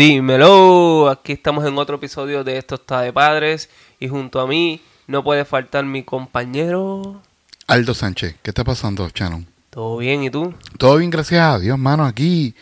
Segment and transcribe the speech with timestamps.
[0.00, 3.68] Dímelo, aquí estamos en otro episodio de Esto está de padres
[3.98, 7.20] y junto a mí no puede faltar mi compañero.
[7.66, 9.46] Aldo Sánchez, ¿qué está pasando, Shannon?
[9.68, 10.54] ¿Todo bien y tú?
[10.78, 12.06] Todo bien, gracias a Dios, mano.
[12.06, 12.54] Aquí,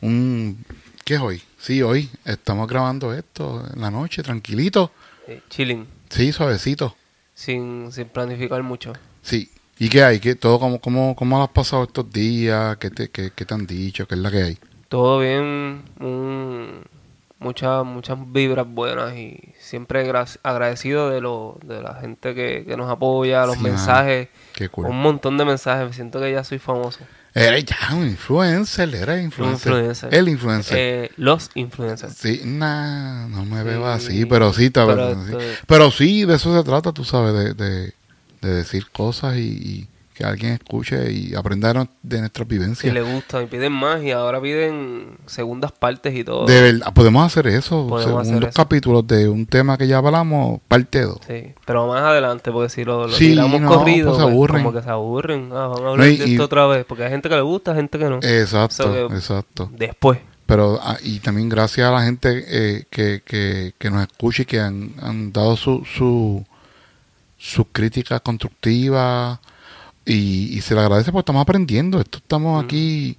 [0.00, 0.64] un...
[1.04, 1.42] ¿qué es hoy?
[1.58, 4.92] Sí, hoy estamos grabando esto en la noche, tranquilito.
[5.28, 6.96] Eh, chilling, Sí, suavecito.
[7.34, 8.94] sin, sin planificar mucho.
[9.20, 9.50] Sí.
[9.78, 10.20] ¿Y qué hay?
[10.20, 12.78] ¿Qué, todo cómo, cómo, ¿Cómo has pasado estos días?
[12.78, 14.08] ¿Qué te, qué, qué te han dicho?
[14.08, 14.58] ¿Qué es la que hay?
[14.90, 16.82] Todo bien, un-
[17.38, 22.76] muchas muchas vibras buenas y siempre gra- agradecido de lo, de la gente que, que
[22.76, 24.86] nos apoya, los Sí, mensajes, Qué cool.
[24.86, 25.86] un montón de mensajes.
[25.86, 27.00] Me siento que ya soy famoso.
[27.32, 29.72] Eres ya un influencer, eres influencer.
[29.72, 30.12] influencer.
[30.14, 30.76] El influencer.
[30.76, 32.14] Eh, los influencers.
[32.14, 35.16] Sí, nah, no me veo Sí, así, pero sí, está pero
[35.68, 37.94] Pero sí, de eso se trata, tú sabes, de, de,
[38.42, 39.88] de decir cosas y, y
[40.20, 42.92] que alguien escuche y aprenda no- de nuestras Si vivencias.
[42.94, 46.44] le gusta, y piden más y ahora piden segundas partes y todo.
[46.46, 48.56] De verdad, podemos hacer eso, Podemos hacer segundos eso.
[48.62, 51.18] capítulos de un tema que ya hablamos, parte 2.
[51.26, 54.32] Sí, pero más adelante, porque si lo, lo Sí, tiramos no, corrido, pues se pues,
[54.34, 54.62] aburren.
[54.64, 55.48] como que se aburren.
[55.52, 57.34] Ah, vamos a hablar No, y- de y- esto otra vez, porque hay gente que
[57.36, 58.18] le gusta, gente que no.
[58.22, 59.70] Exacto, que- exacto.
[59.72, 60.18] Después.
[60.46, 64.46] Pero, ah, y también gracias a la gente eh, que, que, que nos escucha y
[64.46, 66.44] que han, han dado su, su,
[67.38, 69.38] sus críticas constructivas
[70.12, 72.00] y, y se le agradece porque estamos aprendiendo.
[72.00, 73.16] Esto estamos aquí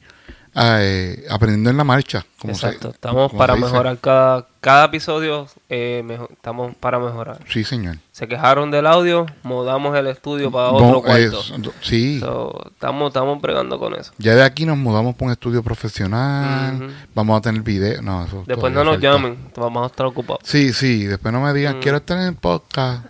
[0.54, 2.26] eh, aprendiendo en la marcha.
[2.40, 2.90] Como se- Exacto.
[2.90, 5.48] estamos como para mejorar cada, cada episodio.
[5.70, 7.40] eh, estamos para mejorar.
[7.48, 7.98] Sí, señor.
[8.12, 11.42] Se quejaron del audio, mudamos el estudio para otro cuarto.
[11.82, 12.20] sí.
[12.20, 14.12] So, estamos, estamos bregando con eso.
[14.18, 16.94] Ya de aquí nos mudamos para un estudio profesional.
[17.16, 18.02] Vamos a tener video.
[18.02, 19.08] No, eso Después no nos falta.
[19.12, 20.42] llamen, vamos a estar ocupados.
[20.44, 21.06] Sí, sí.
[21.06, 21.82] Después no me digan, Mm.
[21.82, 23.06] quiero estar en el podcast.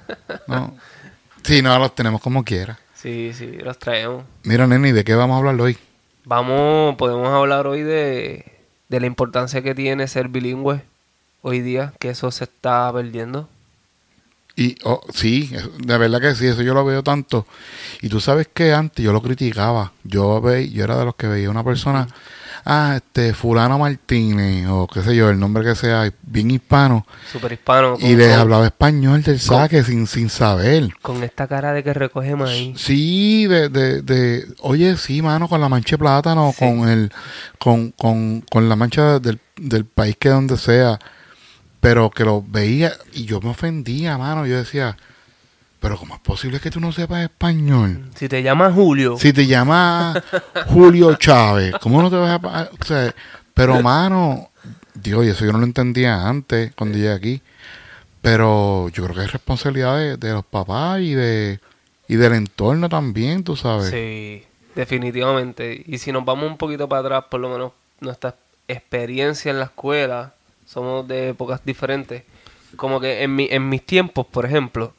[0.47, 0.75] No.
[1.43, 2.77] Sí, no, los tenemos como quiera.
[3.01, 4.25] Sí, sí, los traemos.
[4.43, 5.75] Mira, nene, ¿de qué vamos a hablar hoy?
[6.23, 8.45] Vamos, podemos hablar hoy de,
[8.89, 10.83] de la importancia que tiene ser bilingüe
[11.41, 13.49] hoy día, que eso se está perdiendo.
[14.55, 17.47] Y oh, sí, de verdad que sí, eso yo lo veo tanto.
[18.01, 19.93] Y tú sabes que antes yo lo criticaba.
[20.03, 22.07] Yo ve, yo era de los que veía una persona,
[22.65, 27.51] ah, este, fulano Martínez, o qué sé yo, el nombre que sea, bien hispano, Super
[27.53, 27.95] hispano.
[27.99, 30.89] y con- les con- hablaba español del saque sin, sin saber.
[31.01, 32.79] Con esta cara de que recoge maíz.
[32.79, 36.65] Sí, de, de, de, oye, sí, mano, con la mancha de plátano, Sí.
[36.65, 37.11] con el,
[37.59, 40.99] con, con, con la mancha del, del país que donde sea,
[41.79, 44.97] pero que lo veía y yo me ofendía, mano, yo decía,
[45.81, 48.09] pero ¿cómo es posible que tú no sepas español?
[48.15, 50.23] Si te llamas Julio, Si te llamas
[50.67, 52.69] Julio Chávez, ¿cómo no te vas a...
[52.79, 53.13] O sea,
[53.53, 54.51] pero, mano,
[54.93, 57.41] digo, y eso yo no lo entendía antes, cuando llegué aquí,
[58.21, 61.59] pero yo creo que es responsabilidad de, de los papás y de
[62.07, 63.89] y del entorno también, tú sabes.
[63.89, 64.43] sí,
[64.75, 65.81] definitivamente.
[65.87, 67.71] Y si nos vamos un poquito para atrás, por lo menos
[68.01, 68.35] nuestra
[68.67, 70.33] experiencia en la escuela,
[70.65, 72.23] somos de épocas diferentes.
[72.75, 74.93] Como que en, mi, en mis tiempos, por ejemplo,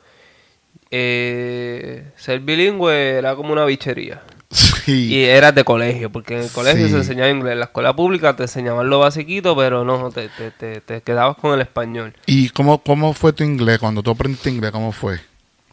[0.90, 4.22] eh, ser bilingüe era como una bichería.
[4.50, 5.06] Sí.
[5.14, 6.90] Y eras de colegio, porque en el colegio Sí.
[6.92, 7.52] se enseñaba inglés.
[7.52, 11.36] En la escuela pública te enseñaban lo basiquito, pero no, te, te, te, te quedabas
[11.38, 12.12] con el español.
[12.26, 13.78] ¿Y cómo, cómo fue tu inglés?
[13.78, 15.20] Cuando tú aprendiste inglés, ¿cómo fue?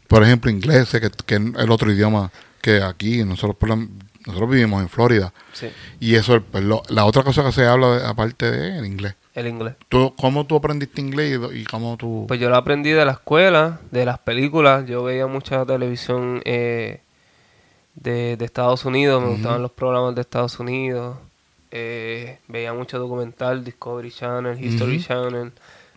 [0.08, 2.30] Por ejemplo, inglés, que, que es el otro idioma
[2.62, 3.78] que aquí, nosotros
[4.26, 5.32] nosotros vivimos en Florida.
[5.52, 5.68] Sí,
[5.98, 9.14] Y eso, pues, la otra cosa que se habla aparte de el inglés.
[9.34, 9.74] El inglés.
[9.88, 12.24] ¿Tú, ¿Cómo tú aprendiste inglés y, y cómo tú...?
[12.28, 14.86] Pues yo lo aprendí de la escuela, de las películas.
[14.86, 17.00] Yo veía mucha televisión eh,
[17.94, 21.16] de, de Estados Unidos, me gustaban los programas de Estados Unidos.
[21.70, 25.02] eh, veía mucho documental, Discovery Channel, History.
[25.02, 25.52] Channel.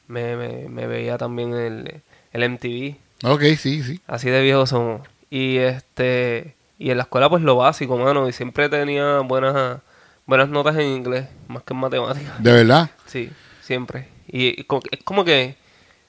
[0.08, 2.02] Me, me, me veía también el,
[2.34, 2.96] el MTV.
[3.32, 4.00] ok, sí, sí.
[4.06, 5.02] Así de viejos somos.
[5.30, 9.80] Y este y en la escuela pues lo básico, mano, y siempre tenía buenas
[10.26, 12.44] buenas notas en inglés, más que en matemáticas.
[12.44, 12.90] ¿De verdad?
[13.14, 13.32] Sí,
[13.62, 14.08] siempre.
[14.28, 15.56] Y, es como que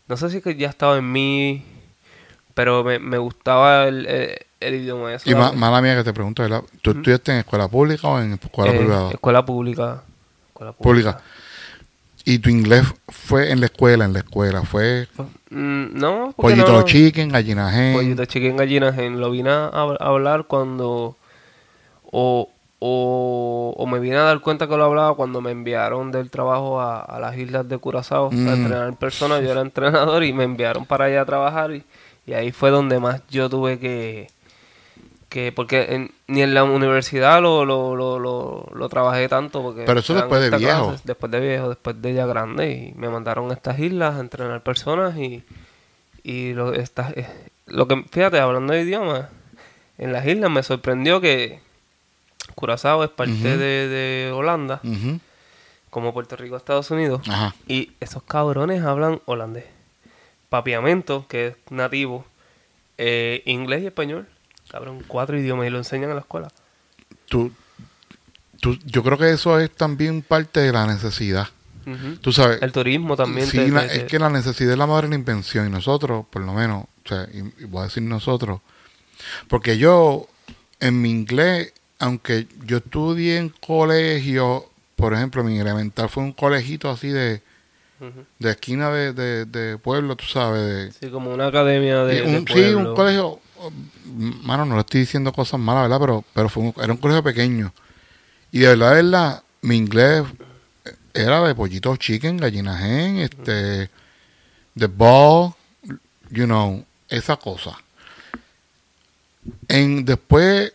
[0.08, 1.62] no sé si es que ya estaba en mí,
[2.54, 5.28] pero me, me gustaba el, el, el idioma eso.
[5.28, 6.42] Y ma- mala mía que te pregunto.
[6.80, 9.10] ¿Tú estudiaste en escuela pública o en escuela Eh, privada?
[9.10, 10.02] Escuela pública.
[10.48, 11.20] Escuela Pública.
[12.24, 14.62] ¿Y tu inglés fue en la escuela, en la escuela?
[14.62, 15.06] ¿Fue
[15.50, 17.92] Mm, no, porque pollito no, chicken, gallina hen?
[17.94, 21.16] Pollito chicken gallinas en lo vine a, a hablar cuando
[22.10, 22.48] o,
[22.86, 26.80] o, o me vine a dar cuenta que lo hablaba cuando me enviaron del trabajo
[26.82, 28.48] a, a las islas de Curazao Mm.
[28.48, 29.42] a entrenar personas.
[29.42, 31.82] Yo era entrenador y me enviaron para allá a trabajar y,
[32.26, 34.28] y ahí fue donde más yo tuve que
[35.30, 39.84] que porque en- ni en la universidad lo, lo, lo, lo, lo trabajé tanto porque
[39.84, 40.94] Pero eso después de viejo.
[41.04, 44.62] después de viejo después de ya grande y me mandaron a estas islas a entrenar
[44.62, 45.42] personas y
[46.22, 47.26] y lo estas eh,
[47.66, 49.26] lo que fíjate hablando de idiomas
[49.98, 51.60] en las islas me sorprendió que
[52.54, 54.80] Curazao es parte de, de Holanda
[55.90, 57.22] como Puerto Rico, Estados Unidos.
[57.28, 57.54] Ajá.
[57.68, 59.64] Y esos cabrones hablan holandés.
[60.48, 62.24] Papiamento, que es nativo,
[62.98, 64.26] eh, inglés y español.
[64.70, 66.48] Cabrón, cuatro idiomas y lo enseñan en la escuela.
[67.28, 67.52] Tú,
[68.60, 71.48] tú, yo creo que eso es también parte de la necesidad.
[72.22, 72.62] Tú sabes.
[72.62, 73.46] El turismo también.
[73.46, 75.70] Sí, te- la- te- es que la necesidad es la madre de la invención y
[75.70, 78.60] nosotros, por lo menos, o sea, y, y voy a decir nosotros,
[79.48, 80.26] porque yo
[80.80, 81.73] en mi inglés,
[82.04, 87.40] aunque yo estudié en colegio, por ejemplo, mi elemental fue un colegito así de,
[88.38, 92.32] de esquina de, de, de pueblo, tú sabes, de, Sí, como una academia de, un-
[92.32, 92.90] de sí, pueblo.
[92.90, 93.70] un colegio, oh,
[94.42, 96.00] mano, no le estoy diciendo cosas malas, ¿verdad?
[96.00, 97.72] Pero, pero fue un- era un colegio pequeño.
[98.52, 100.24] Y de verdad, de verdad, mi inglés
[101.14, 103.88] era de pollito chicken, gallina gen, este,
[104.74, 105.54] de ball,
[106.30, 107.78] you know, esa cosa.
[109.68, 110.72] En, después,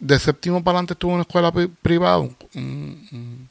[0.00, 3.48] de séptimo para adelante, estuve en una escuela pri- privada, un, un-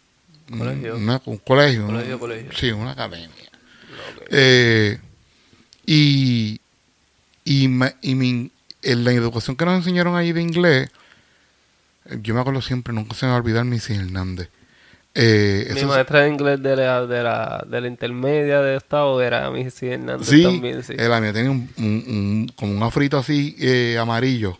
[0.51, 0.95] un- Colegio.
[0.95, 1.85] una- un colegio.
[1.87, 2.51] Colegio, colegio.
[2.55, 3.29] Sí, una academia.
[4.29, 4.97] Eh,
[5.85, 6.59] y
[7.43, 8.51] y, me- y mi-
[8.81, 10.89] en la educación que nos enseñaron ahí de inglés,
[12.21, 14.49] yo me acuerdo siempre, nunca se me va a olvidar Missy Hernández.
[15.15, 19.21] Eh, Mi eso- maestra de inglés de la, de la, de la intermedia de Estado
[19.21, 20.93] era Missy Hernández sí, también, sí.
[20.97, 24.59] eh, la mía tenía un, un- un- como un afrito así eh, amarillo.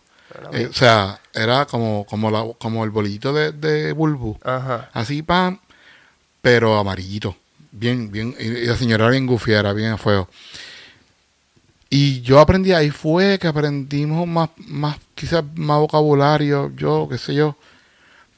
[0.52, 4.38] Eh, o sea, era como, como, la, como el bolillito de, de bulbu.
[4.44, 4.90] Ajá.
[4.92, 5.60] Así, pan,
[6.42, 7.36] pero amarillito.
[7.72, 8.34] Bien, bien.
[8.38, 10.28] Y, la señora era bien gufiera, bien feo.
[11.90, 17.34] Y yo aprendí, ahí fue que aprendimos más, más quizás más vocabulario, yo, qué sé
[17.34, 17.56] yo.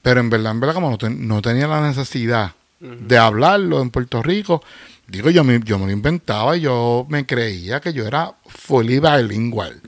[0.02, 3.90] Pero en verdad, en verdad, como no, ten- no tenía la necesidad de hablarlo en
[3.90, 4.62] Puerto Rico,
[5.06, 9.00] digo, yo me, yo me lo inventaba y yo me creía que yo era fully
[9.00, 9.82] bilingual.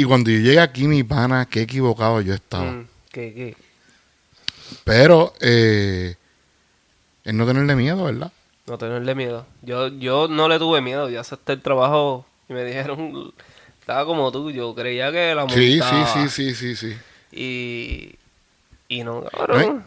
[0.00, 2.70] Y cuando yo llegué aquí, mi pana, qué equivocado yo estaba.
[2.72, 3.56] Mm, ¿Qué, qué?
[4.84, 6.14] Pero, eh,
[7.22, 8.32] es no tenerle miedo, ¿verdad?
[8.66, 9.44] No tenerle miedo.
[9.60, 11.10] Yo, yo no le tuve miedo.
[11.10, 13.30] Yo acepté el trabajo y me dijeron,
[13.78, 14.50] estaba como tú.
[14.50, 16.06] Yo creía que la Sí, sí, montaba.
[16.06, 16.96] sí, sí, sí, sí.
[17.30, 18.14] Y,
[18.88, 19.24] y no.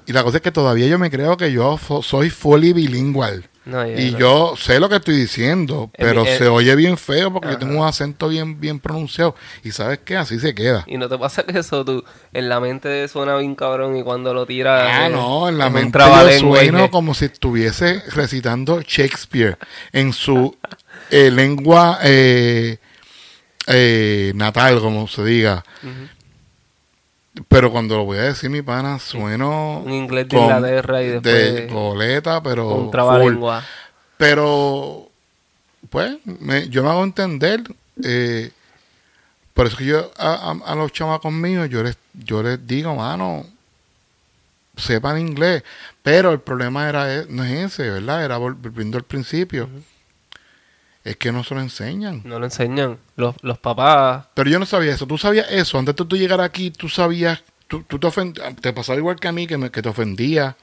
[0.06, 3.50] Y la cosa es que todavía yo me creo que yo soy fully bilingual.
[3.66, 4.20] No, Y no.
[4.20, 7.82] yo sé lo que estoy diciendo, En pero se oye bien feo porque yo tengo
[7.82, 9.36] un acento bien, bien pronunciado.
[9.64, 10.84] Y sabes qué, así se queda.
[10.86, 14.34] Y no te pasa que eso tú en la mente suena bien cabrón y cuando
[14.34, 14.90] lo tiras.
[14.92, 19.58] Ah, eh, no, en la mente yo sueno como si estuviese recitando Shakespeare
[19.94, 20.56] en su
[21.10, 22.78] eh, lengua eh,
[24.36, 25.64] natal, como se diga.
[27.48, 29.80] Pero cuando lo voy a decir, mi pana, sueno...
[29.84, 32.70] Un inglés de Inglaterra y De después goleta, pero...
[32.76, 33.64] un trabalengua.
[34.18, 35.10] Pero,
[35.90, 37.64] pues, me- yo me hago entender.
[38.04, 38.52] eh,
[39.54, 42.96] por eso que yo a, a- a los chamacos míos, yo les, yo les digo,
[42.96, 43.46] mano,
[44.78, 45.64] sepan inglés.
[46.04, 48.24] Pero el problema era e- no es ese, ¿verdad?
[48.26, 49.70] Era vol- volviendo al principio.
[51.04, 52.22] Es que no se lo enseñan.
[52.24, 52.98] No lo enseñan.
[53.18, 54.28] Los, los papás.
[54.34, 55.06] Pero yo no sabía eso.
[55.06, 55.78] Tú sabías eso.
[55.78, 57.44] Antes de tú llegar aquí, tú sabías.
[57.68, 60.56] Tú, tú te, ofend- te pasaba igual que a mí, que, me, que te ofendía.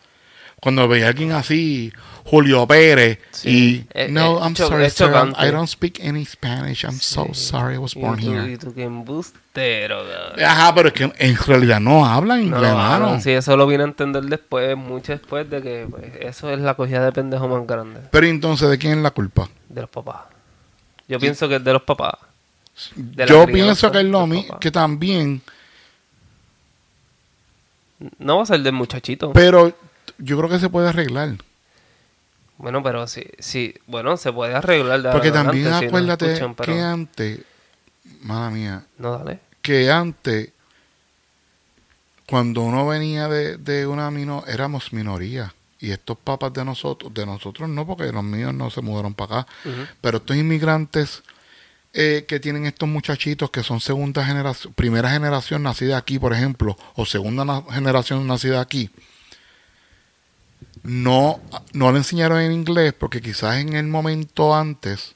[0.61, 1.91] Cuando veía a alguien así,
[2.25, 3.49] Julio Pérez, Sí.
[3.49, 3.99] y.
[3.99, 5.07] Eh, no, eh, I'm sorry, sir.
[5.11, 5.35] I'm-.
[5.39, 6.85] I don't speak any Spanish.
[6.85, 8.53] I'm so sorry I was Y born tú, here.
[8.53, 10.45] y tú que embustero, cabrón.
[10.45, 13.87] Ajá, pero es que en realidad no hablan inglés, no, sí, eso lo vine a
[13.87, 18.01] entender después, mucho después de que pues, eso es la cogida de pendejo más grande
[18.11, 19.49] Pero entonces, ¿de quién es la culpa?
[19.69, 20.23] de los papás.
[21.09, 22.15] Yo pienso que es de los papás.
[22.95, 25.41] De Yo pienso que es lo mismo, que también,
[28.19, 29.33] No va a ser del muchachito.
[29.33, 29.73] pero
[30.21, 31.37] yo creo que se puede arreglar.
[32.59, 35.03] bueno, pero sí, sí, bueno, se puede arreglar.
[35.03, 37.41] de Porque también si acuérdate escuchan, pero- que antes,
[38.23, 39.41] mala mía, No, dale.
[39.63, 40.51] que antes,
[42.27, 45.53] cuando uno venía de, de una mino, éramos minoría.
[45.81, 49.41] Y estos papas de nosotros, de nosotros no, porque los míos no se mudaron para
[49.41, 49.53] acá,
[50.03, 51.23] pero estos inmigrantes
[51.95, 56.77] eh, que tienen estos muchachitos que son segunda generación, primera generación nacida aquí, por ejemplo,
[56.97, 58.91] o segunda generación nacida aquí,
[60.83, 61.41] no,
[61.73, 65.15] no le enseñaron en inglés porque quizás en el momento antes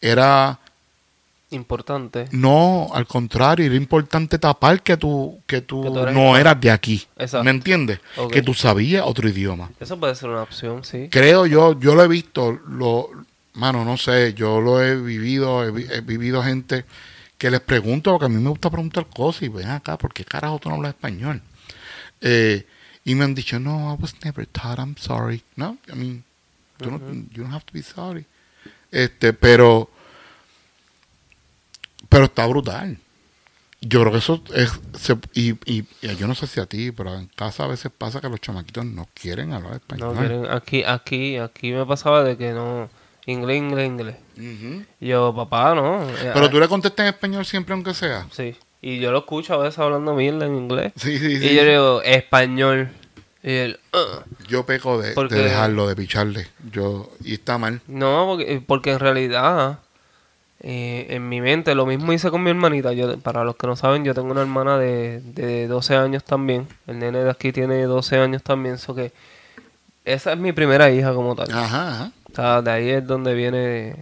[0.00, 0.58] era
[1.52, 2.28] Importante.
[2.30, 6.60] no, al contrario, era importante tapar que tú, que tú, Que tú eres no eras
[6.60, 7.04] de aquí.
[7.16, 7.42] Exacto.
[7.42, 7.98] ¿Me entiendes?
[8.30, 9.68] Que tú sabías otro idioma.
[9.80, 11.08] Eso puede ser una opción, sí.
[11.10, 13.10] Creo yo, yo lo he visto, lo,
[13.54, 16.84] mano, no sé, yo lo he vivido, he, he vivido gente
[17.36, 20.24] que les pregunto, porque a mí me gusta preguntar cosas y ven acá, ¿por qué
[20.24, 21.42] carajo tú no hablas español?
[22.20, 22.66] Eh,
[23.04, 25.42] y me han dicho, no, I was never taught, I'm sorry.
[25.56, 26.24] No, I mean,
[26.78, 26.98] tú no-
[27.32, 28.26] you don't have to be sorry.
[28.90, 29.88] Este, pero,
[32.08, 32.98] pero está brutal.
[33.82, 34.70] Yo creo que eso es.
[35.00, 37.90] se- y, y- y yo no sé si a ti, pero en casa a veces
[37.96, 40.14] pasa que los chamaquitos no quieren hablar español.
[40.14, 42.90] No quieren, aquí, aquí, aquí me pasaba de que no,
[43.24, 44.16] inglés, inglés, inglés.
[45.00, 46.02] Yo, papá, no.
[46.10, 48.26] eh, Pero ah, tú le contestas en español siempre, aunque sea.
[48.32, 48.54] Sí.
[48.82, 50.92] Y yo lo escucho a veces hablando mierda en inglés.
[50.96, 51.46] Sí, sí, sí.
[51.48, 52.88] Y yo le digo, español.
[53.42, 54.24] Y él, "Ah".
[54.48, 56.46] Yo peco de, Porque- de dejarlo, de picharle.
[56.70, 57.80] Yo, y está mal.
[57.86, 59.78] No, porque, porque en realidad,
[60.62, 62.92] eh, en mi mente, lo mismo hice con mi hermanita.
[62.92, 66.66] Yo, para los que no saben, yo tengo una hermana de, de 12 años también.
[66.86, 68.76] El nene de aquí tiene 12 años también.
[68.78, 69.12] So que
[70.04, 71.50] esa es mi primera hija como tal.
[71.50, 72.12] Ajá, ajá.
[72.30, 73.96] O sea, de ahí es donde viene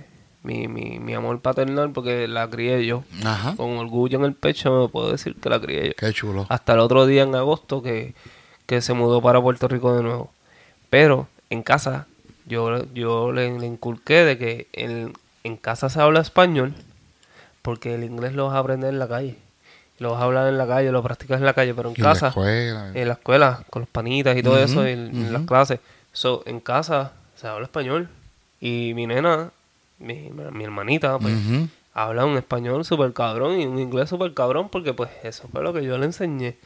[0.48, 3.04] mi, mi, mi amor paternal, porque la crié yo.
[3.24, 3.54] Ajá.
[3.56, 5.92] Con orgullo en el pecho, me puedo decir que la crié yo.
[5.96, 6.46] Qué chulo.
[6.48, 8.14] Hasta el otro día en agosto que,
[8.66, 10.30] que se mudó para Puerto Rico de nuevo.
[10.90, 12.06] Pero en casa,
[12.46, 15.12] yo, yo le, le inculqué de que en,
[15.44, 16.72] en casa se habla español,
[17.62, 19.36] porque el inglés lo vas a aprender en la calle.
[19.98, 22.00] Lo vas a hablar en la calle, lo practicas en la calle, pero en Y
[22.00, 22.90] en la casa, escuela.
[22.94, 25.80] en la escuela, con los panitas y todo eso, en, en las clases.
[26.12, 28.08] So, en casa se habla español.
[28.60, 29.50] Y mi nena,
[29.98, 31.34] mi, mi hermanita, pues,
[31.94, 35.72] habla un español súper cabrón y un inglés súper cabrón porque pues eso fue lo
[35.72, 36.56] que yo le enseñé.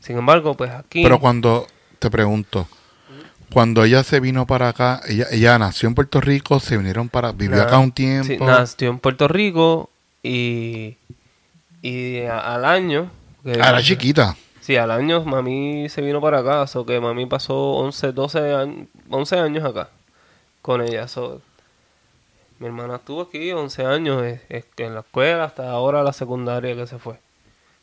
[0.00, 1.02] Sin embargo, pues aquí...
[1.02, 1.66] Pero cuando,
[1.98, 2.66] te pregunto,
[3.52, 7.32] cuando ella se vino para acá, ella, ella nació en Puerto Rico, se vinieron para,
[7.32, 8.46] vivió acá un sí, tiempo.
[8.46, 9.90] nació en Puerto Rico
[10.22, 10.96] y,
[11.82, 13.10] y a- al año...
[13.44, 14.36] que- Ah, era chiquita.
[14.60, 18.86] Sí, al año mami se vino para acá, so que mami pasó 11, 12 años,
[19.10, 19.88] 11 años acá
[20.62, 21.08] con ella.
[21.08, 21.40] so,
[22.62, 26.12] mi hermana estuvo aquí 11 años es, es que en la escuela hasta ahora la
[26.12, 27.18] secundaria que se fue.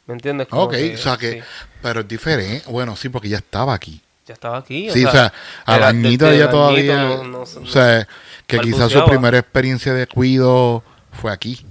[0.08, 0.48] ¿Me entiendes?
[0.48, 1.40] Como Ok, o sea que, sí,
[1.82, 2.64] pero es diferente.
[2.72, 4.02] Bueno, sí, porque ella estaba aquí.
[4.26, 4.90] ya estaba aquí.
[4.90, 5.34] Sí, o sea,
[5.66, 8.08] al añito desde ella el todavía, no- no- o sea,
[8.48, 10.82] que quizás su primera experiencia de cuido
[11.12, 11.66] fue aquí,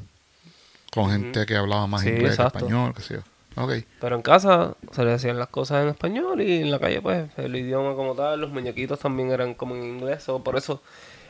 [0.93, 2.59] con gente que hablaba más Sí, inglés exacto.
[2.59, 3.21] que español, qué sé yo.
[3.63, 7.01] Ok, Pero en casa se le decían las cosas en español y en la calle,
[7.03, 10.29] pues, el idioma como tal, los muñequitos también eran como en inglés.
[10.29, 10.81] o por eso,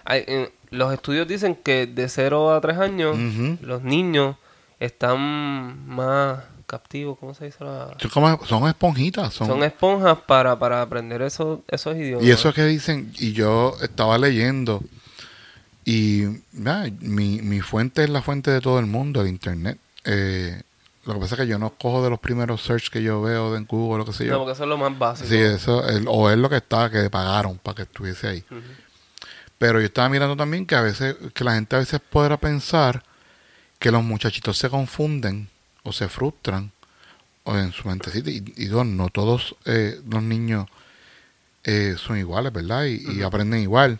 [0.08, 3.16] hay- en- los estudios dicen que de 0 a 3 años,
[3.62, 4.36] los niños
[4.80, 7.64] están más captivos, ¿cómo se dice?
[7.64, 7.96] La-
[8.46, 12.26] Son esponjitas, son, Son esponjas para, para aprender esos, esos idiomas.
[12.26, 14.82] y eso que dicen, y yo estaba leyendo,
[15.84, 16.24] y
[17.00, 19.78] mi, mi fuente es la fuente de todo el mundo, el internet.
[20.04, 20.60] Eh,
[21.06, 23.56] lo que pasa es que yo no cojo de los primeros search que yo veo
[23.56, 24.32] en Google, lo que sé yo.
[24.32, 25.28] No, porque eso es lo más básico.
[25.30, 28.44] Sí, eso, el- o es lo que está, que pagaron para que estuviese ahí.
[28.50, 28.60] Ujú.
[29.58, 33.02] Pero yo estaba mirando también que a veces, que la gente a veces podrá pensar
[33.78, 35.48] que los muchachitos se confunden
[35.82, 36.70] o se frustran
[37.44, 38.30] o en su mentecita.
[38.30, 40.66] Y, y no todos eh, los niños
[41.64, 42.84] eh, son iguales, ¿verdad?
[42.84, 43.98] Y, y aprenden igual.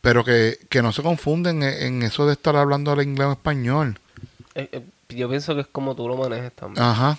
[0.00, 3.32] Pero que, que no se confunden en, en eso de estar hablando el inglés o
[3.32, 3.98] español.
[4.54, 6.82] Eh, eh, yo pienso que es como tú lo manejes también.
[6.82, 7.18] Ajá.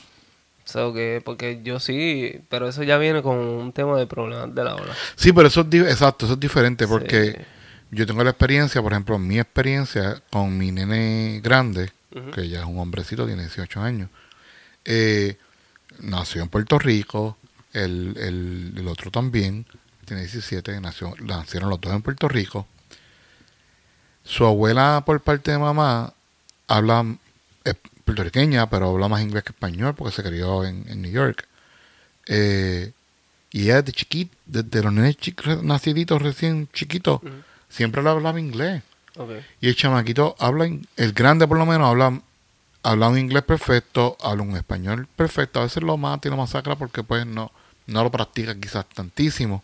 [0.71, 4.63] So que, porque yo sí, pero eso ya viene con un tema de problemas de
[4.63, 4.93] la ola.
[5.15, 7.37] Sí, pero eso es, exacto, eso es diferente porque Sí.
[7.91, 11.91] yo tengo la experiencia, por ejemplo, mi experiencia con mi nene grande,
[12.33, 14.09] que ya es un hombrecito, tiene 18 años,
[14.85, 15.37] eh,
[15.99, 17.37] nació en Puerto Rico,
[17.73, 19.65] el, el, el otro también,
[20.05, 22.67] tiene 17, nació, nacieron los dos en Puerto Rico.
[24.23, 26.13] Su abuela, por parte de mamá,
[26.67, 27.05] habla
[27.63, 31.47] es puertorriqueña, pero habla más inglés que español porque se crió en, en New York.
[32.27, 32.91] Eh,
[33.51, 37.21] y ella desde chiquito, desde los re- naciditos recién chiquitos,
[37.69, 38.81] siempre le hablaba inglés.
[39.59, 42.21] Y el chamaquito habla, el grande por lo menos habla,
[42.83, 45.59] habla un inglés perfecto, habla un español perfecto.
[45.59, 47.51] A veces lo mata y lo masacra porque pues no,
[47.87, 49.63] no lo practica quizás tantísimo.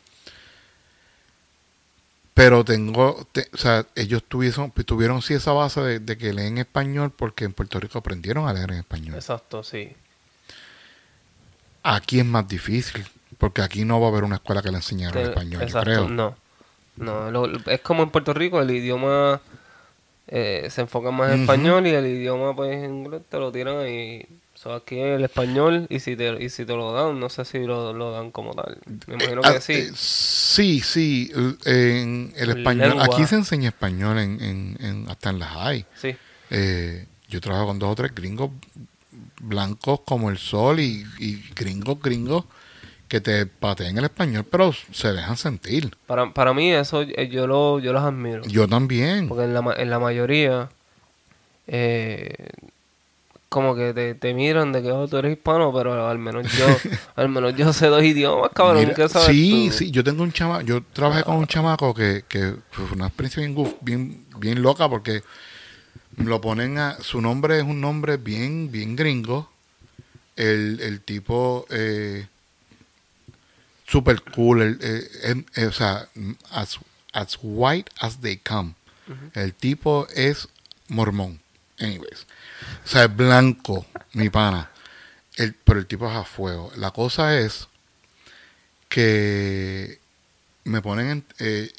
[2.37, 6.59] Pero tengo, te- o sea, ellos tuvieron, tuvieron sí esa base de, de que leen
[6.59, 9.15] español porque en Puerto Rico aprendieron a leer en español.
[9.15, 9.91] Exacto, sí.
[11.81, 13.03] Aquí es más difícil,
[13.39, 15.95] porque aquí no va a haber una escuela que le enseñaron Te- español, exacto, yo
[16.05, 16.09] creo.
[16.09, 16.35] No.
[16.97, 19.41] No, lo- es como en Puerto Rico, el idioma
[20.27, 23.77] eh, se enfoca más en español y el idioma pues en inglés te lo tiran
[23.79, 24.27] ahí.
[24.59, 27.59] So, aquí el español y si te, y si te lo dan, no sé si
[27.59, 28.79] lo, lo dan como tal.
[29.05, 29.73] Me imagino Ah, que sí.
[29.73, 31.31] eh, sí, sí.
[31.35, 32.89] el- En el español.
[32.89, 33.05] lengua.
[33.05, 35.85] Aquí se enseña español en, en, en- hasta en las high.
[35.95, 36.15] Sí.
[36.49, 38.49] Eh, yo trabajo con dos o tres gringos
[39.41, 42.45] blancos como el sol y, y gringos, gringos
[43.07, 45.95] que te patean el español, pero se dejan sentir.
[46.07, 48.43] Para, para mí eso eh, yo lo yo los admiro.
[48.47, 49.27] Yo también.
[49.27, 50.69] Porque en la, en la mayoría,
[51.67, 52.33] eh,
[53.49, 56.65] como que te, te miran de que oh, tú eres hispano, pero al menos yo,
[57.15, 58.79] al menos yo sé dos idiomas, cabrón.
[58.79, 59.77] Mira, ¿qué sabes sí, tú?
[59.77, 63.41] sí, yo tengo un chamaco, yo trabajé con un chamaco que, que fue una experiencia
[63.41, 65.23] bien, bien, bien loca porque
[66.17, 69.49] lo ponen a, su nombre es un nombre bien, bien gringo,
[70.35, 72.27] El, el tipo eh,
[73.87, 76.07] super cool, el, eh, eh, o sea,
[76.51, 76.79] as,
[77.13, 78.73] as white as they come.
[79.33, 80.49] El tipo es
[80.89, 81.39] mormón,
[81.79, 82.25] anyways.
[82.85, 84.69] O sea, es blanco, mi pana.
[85.35, 86.71] El, pero el tipo es a fuego.
[86.77, 87.67] La cosa es
[88.89, 89.99] que
[90.63, 91.25] me ponen en...
[91.39, 91.71] eh,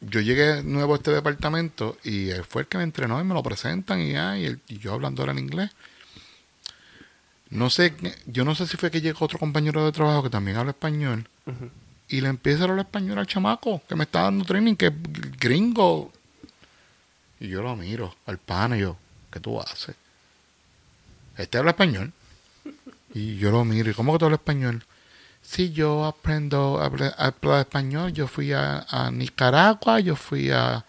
[0.00, 3.32] yo llegué nuevo a este departamento y él fue el que me entrenó y me
[3.32, 5.70] lo presentan y, ya, y, él- y yo hablando ahora en inglés.
[7.50, 7.94] No sé,
[8.26, 11.26] yo no sé si fue que llegó otro compañero de trabajo que también habla español
[12.08, 14.92] y le empieza a hablar español al chamaco que me está dando training, que es
[15.38, 16.12] gringo.
[17.40, 18.96] Y yo lo miro al pana y yo,
[19.34, 19.96] ¿qué tú haces?
[21.36, 22.12] Este habla español.
[23.12, 24.84] Y yo lo miro, ¿y cómo que tú hablas español?
[25.42, 28.12] Sí, yo aprendo hablar español.
[28.12, 30.84] Yo fui a Nicaragua, yo fui a...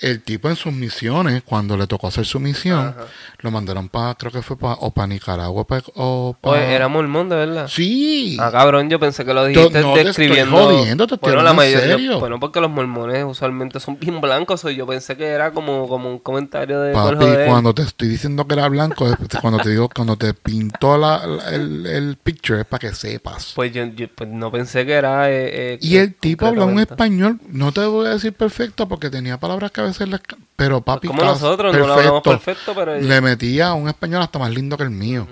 [0.00, 3.06] El tipo en sus misiones, cuando le tocó hacer su misión, Ajá.
[3.38, 6.62] lo mandaron para, creo que fue para, o para Nicaragua pa- o para...
[6.62, 7.68] Oye, era mormón, de verdad.
[7.68, 8.36] Sí.
[8.40, 10.56] Ah, cabrón, yo pensé que lo dijiste no te estoy describiendo.
[10.56, 12.18] jodiendo, te estoy bueno, la mayoría, serio.
[12.18, 16.10] bueno, porque los mormones usualmente son bien blancos, o yo pensé que era como, como
[16.10, 19.06] un comentario de Papi, cuando te estoy diciendo que era blanco,
[19.40, 23.52] cuando te digo, cuando te pintó la, la- el, el picture, es para que sepas.
[23.54, 25.30] Pues yo, yo, pues no pensé que era.
[25.30, 29.08] eh, eh, Y el tipo hablaba un español, no te voy a decir perfecto porque
[29.08, 30.08] tenía palabras que veces
[30.56, 33.00] Pero papi, Como nosotros, no lo hablamos perfecto, pero.
[33.00, 35.26] Le metía un español hasta más lindo que el mío.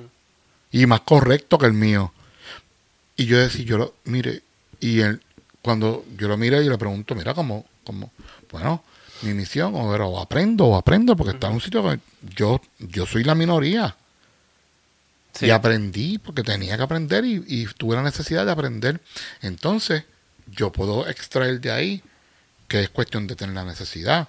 [0.70, 2.12] Y más correcto que el mío.
[3.16, 4.42] Y yo decía, yo lo, mire,
[4.80, 5.22] y él,
[5.60, 8.10] cuando yo lo miré y le pregunto, mira, como, como,
[8.50, 8.82] bueno,
[9.20, 12.00] mi misión, o, era, o aprendo, o aprendo, porque está en un sitio que
[12.34, 13.94] yo, yo soy la minoría.
[15.34, 15.46] sí.
[15.46, 19.00] Y aprendí porque tenía que aprender y, y tuve la necesidad de aprender.
[19.42, 20.04] Entonces,
[20.50, 22.02] yo puedo extraer de ahí
[22.72, 24.28] que es cuestión de tener la necesidad.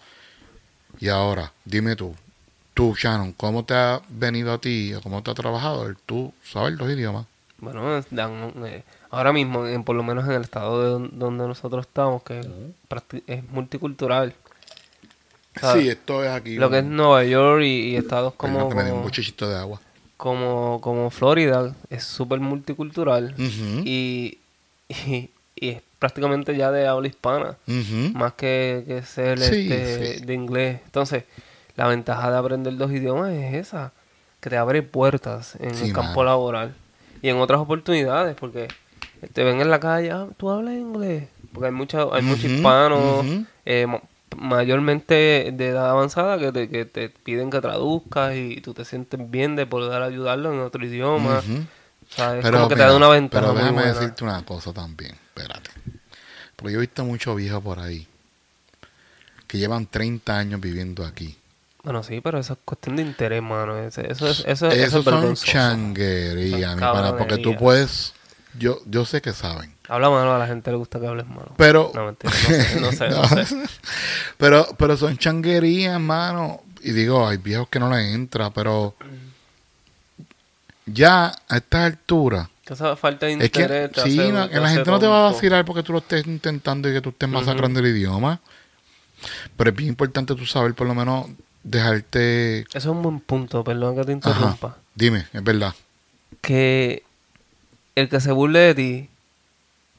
[1.00, 2.16] Y ahora, dime tú,
[2.74, 6.34] tú, Shannon, ¿cómo te ha venido a ti o cómo te ha trabajado el tú
[6.44, 7.26] saber los idiomas?
[7.58, 11.86] Bueno, eh, ahora mismo, en, por lo menos en el estado de don- donde nosotros
[11.86, 12.42] estamos, que
[13.28, 14.34] es multicultural.
[15.60, 15.84] ¿sabes?
[15.84, 16.56] Sí, esto es aquí.
[16.58, 19.50] Lo que es Nueva York y, y estados Perdón, como, que me dio un como,
[19.50, 19.82] de agua.
[20.18, 24.40] como, como Florida es súper multicultural Ujú, y,
[24.90, 27.56] y, y es prácticamente ya de habla hispana,
[28.14, 30.26] más que, que ser Sí, este, sí.
[30.26, 30.82] de inglés.
[30.84, 31.24] Entonces,
[31.78, 33.94] la ventaja de aprender dos idiomas es esa,
[34.42, 36.76] que te abre puertas en Sí, el campo laboral
[37.22, 38.68] y en otras oportunidades, porque
[39.32, 43.26] te ven en la calle, ah, tú hablas inglés, porque hay muchos hay muchos hispanos,
[43.64, 44.02] eh, ma-
[44.36, 49.20] mayormente de edad avanzada, que te, que te piden que traduzcas y tú te sientes
[49.32, 51.40] bien de poder ayudarlo en otro idioma.
[51.40, 51.62] Ujú.
[52.12, 54.44] O sea, es Pero, como que te mira, da una ventaja pero déjame decirte una
[54.46, 55.70] cosa también, espérate.
[56.64, 58.08] Porque yo he visto muchos viejos por ahí
[59.48, 61.38] que llevan 30 años viviendo aquí.
[61.84, 63.78] Bueno, sí, pero eso es cuestión de interés, mano.
[63.78, 68.14] Eso, eso es, eso, eso Eso es son changuería, mi pana, porque tú puedes,
[68.58, 71.54] yo, yo sé que saben, Habla malo, a la gente le gusta que hables malo.
[71.58, 72.32] pero, No, mentira,
[72.80, 73.58] no sé, no sé, no sé.
[74.38, 76.62] pero, pero son changuerías, hermano.
[76.82, 78.96] Y digo, hay viejos que no les entra, pero
[80.86, 84.44] ya a estas alturas, Que esa falta de es que interés te sí, que la
[84.44, 87.10] hace gente no te va a vacilar porque tú lo estés intentando y que tú
[87.10, 88.40] estés masacrando el idioma.
[89.58, 91.28] Pero es bien importante tú saber, por lo menos,
[91.64, 92.62] dejarte.
[92.62, 94.30] Eso es un buen punto, perdón que te Ajá.
[94.30, 94.78] interrumpa.
[94.96, 95.74] Dime, es verdad.
[96.42, 97.04] Que
[97.96, 99.10] el que se burle de ti,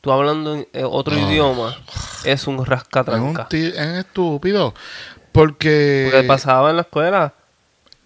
[0.00, 1.20] tú hablando en eh, otro Ah.
[1.20, 1.76] idioma,
[2.24, 3.46] es un Es un rascatranca.
[3.50, 4.74] es estúpido.
[5.32, 6.08] Porque.
[6.10, 7.34] Porque pasaba en la escuela.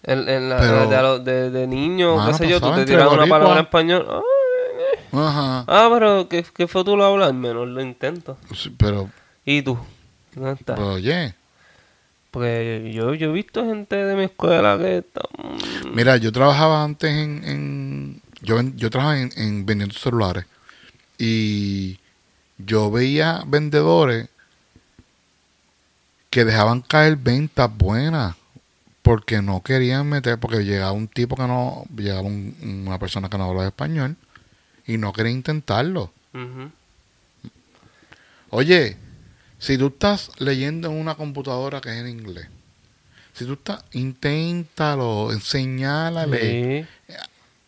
[0.04, 3.08] En, en la, Pero- de, de, de niño, Mano, qué sé yo, tú te tiras
[3.12, 4.06] una palabra en español.
[4.08, 4.22] "Ay, eh".
[5.12, 5.64] Ajá.
[5.66, 7.32] Ah, pero ¿qué, qué fue tú lo hablas?
[7.34, 8.36] Menos lo intento.
[8.54, 9.08] Sí, Pero,
[9.44, 9.78] ¿Y tú?
[10.34, 10.78] ¿Dónde estás?
[10.78, 11.34] oye,
[12.30, 15.22] Porque yo, yo he visto gente de mi escuela que está...
[15.38, 17.42] mm, mira, yo trabajaba antes en.
[17.44, 20.44] en- yo, yo trabajaba en, en vendiendo celulares.
[21.18, 21.98] Y
[22.58, 24.28] yo veía vendedores
[26.30, 28.36] que dejaban caer ventas buenas
[29.02, 33.38] porque no querían meter, porque llegaba un tipo que no, llegaba un- una persona que
[33.38, 34.16] no hablaba español
[34.88, 36.10] y no quería intentarlo.
[38.50, 38.96] Oye,
[39.58, 42.48] si tú estás leyendo en una computadora que es en inglés,
[43.34, 47.14] si tú estás, inténtalo, enseñálale, Sí.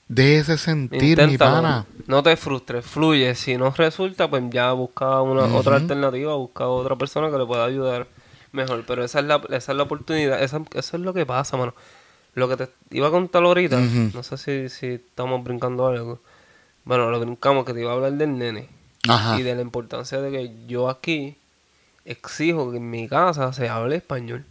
[0.09, 1.87] déjese sentir, mi pana.
[2.07, 3.35] No te frustres, fluye.
[3.37, 7.65] Si no resulta, pues ya busca una otra alternativa, busca otra persona que le pueda
[7.65, 8.09] ayudar
[8.53, 8.85] mejor.
[8.87, 11.75] Pero esa es la, esa es la oportunidad, esa- eso es lo que pasa, mano.
[12.35, 13.79] Lo que te iba a contar ahorita,
[14.15, 16.21] no sé si, si estamos brincando algo.
[16.91, 18.67] Bueno, lo brincamos, que te iba a hablar del nene.
[19.09, 19.39] Ajá.
[19.39, 21.37] Y de la importancia de que yo aquí
[22.05, 24.45] exijo que en mi casa se hable español.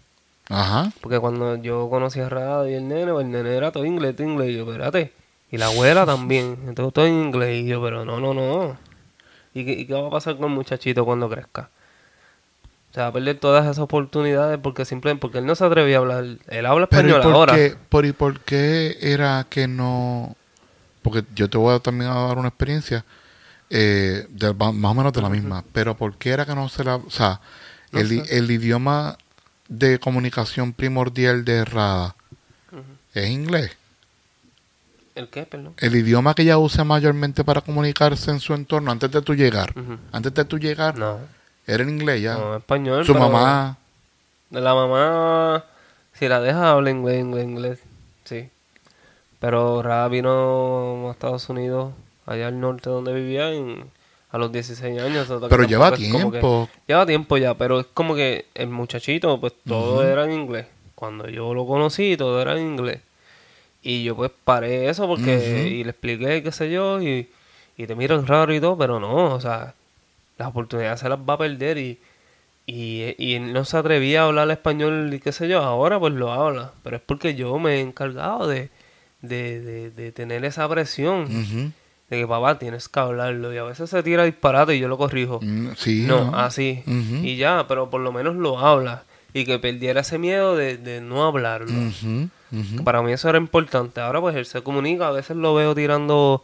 [0.47, 0.89] Ajá.
[1.01, 4.15] Porque cuando yo conocí a Radio y el nene, pues el nene era todo inglés,
[4.15, 4.51] todo inglés.
[4.51, 5.11] Y yo, espérate,
[5.51, 6.59] Y la abuela también.
[6.65, 7.61] Entonces todo en inglés.
[7.61, 8.77] Y yo, pero no, no, no.
[9.53, 11.69] ¿Y qué, y qué va a pasar con el muchachito cuando crezca?
[12.89, 15.97] O sea, va a perder todas esas oportunidades porque simplemente porque él no se atrevía
[15.97, 16.23] a hablar.
[16.47, 17.55] Él habla Pero ¿y español por ahora.
[17.55, 20.37] qué, por, ¿y por qué era que no...?
[21.01, 23.05] Porque yo te voy a también a dar una experiencia
[23.69, 25.63] eh, de- más o menos de la misma.
[25.71, 26.95] Pero ¿por qué era que no se la...
[26.95, 27.39] O sea,
[27.91, 29.17] No el, el idioma
[29.67, 32.15] de comunicación primordial de Rada
[33.13, 33.71] es inglés.
[35.15, 35.73] ¿El qué, perdón?
[35.77, 39.73] El idioma que ella usa mayormente para comunicarse en su entorno antes de tu llegar.
[40.11, 41.19] Antes de tu llegar, No,
[41.67, 42.33] era en inglés ya.
[42.35, 43.05] no, español.
[43.05, 43.77] su mamá...
[44.51, 45.63] La mamá,
[46.13, 47.79] si la deja, habla inglés, inglés, inglés.
[48.25, 48.49] Sí.
[49.39, 51.93] Pero Ra vino a Estados Unidos,
[52.25, 53.85] allá al norte donde vivía, en-
[54.31, 55.27] a los 16 años.
[55.49, 55.97] Pero lleva que-
[56.31, 56.69] tiempo.
[56.87, 60.67] lleva tiempo ya, pero es como que el muchachito, pues todo era en inglés.
[60.93, 62.99] Cuando yo lo conocí, todo era en inglés.
[63.81, 65.35] Y yo pues paré eso porque,
[65.69, 67.29] y le expliqué, qué sé yo, y,
[67.77, 69.73] y te miran raro y todo, pero no, o sea,
[70.37, 71.97] las oportunidades se las va a perder y,
[72.67, 76.13] y, y él no se atrevía a hablar español y qué sé yo, ahora pues
[76.13, 78.69] lo habla, pero es porque yo me he encargado de,
[79.21, 81.25] de, de, de tener esa presión,
[82.09, 84.97] de que papá tienes que hablarlo, y a veces se tira disparate y yo lo
[84.97, 85.39] corrijo.
[85.41, 86.83] Mm, Sí, No, así.
[87.23, 89.03] Y ya, pero por lo menos lo habla.
[89.31, 91.71] Y que perdiera ese miedo de, de no hablarlo.
[92.83, 94.01] Para mí eso era importante.
[94.01, 95.07] Ahora pues él se comunica.
[95.07, 96.43] A veces lo veo tirando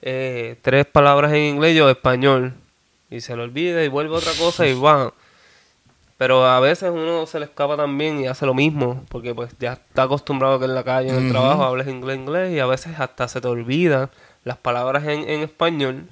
[0.00, 2.52] eh, tres palabras en inglés yo español.
[3.10, 5.12] Y se lo olvida y vuelve otra cosa y va.
[6.20, 9.06] Pero a veces uno se le escapa también y hace lo mismo.
[9.08, 12.52] Porque pues ya está acostumbrado que en la calle, en el trabajo, hables inglés, inglés.
[12.52, 14.10] Y a veces hasta se te olvidan
[14.44, 16.10] las palabras en, en español.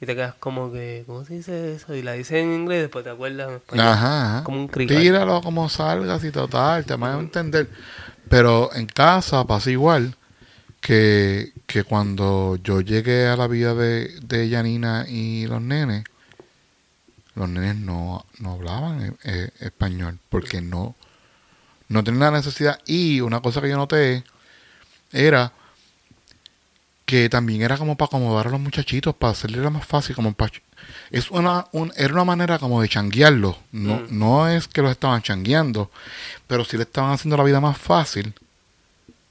[0.00, 1.96] Y te quedas como que, ¿cómo se dice eso?
[1.96, 3.86] Y la dices en inglés y después te acuerdas en español.
[3.88, 4.44] Ajá, ajá.
[4.44, 4.96] Como un crical.
[4.96, 7.68] Tíralo como salgas y total, te van a entender.
[8.28, 10.14] Pero en casa pasa igual
[10.80, 16.04] que, que cuando yo llegué a la vida de, de Yanina y los nenes,
[17.34, 20.94] los nenes no, no hablaban eh, eh, español porque no,
[21.88, 22.78] no tenían la necesidad.
[22.86, 24.24] Y una cosa que yo noté
[25.12, 25.52] era
[27.06, 30.52] que también era como para acomodar a los muchachitos, para hacerles más fácil, como para...
[31.10, 33.56] Es una, un- era una manera como de changuearlos.
[33.72, 34.06] No, Mm.
[34.18, 35.90] no es que los estaban changueando,
[36.46, 38.32] pero sí le estaban haciendo la vida más fácil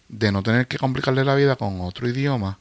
[0.10, 2.58] de no tener que complicarle la vida con otro idioma.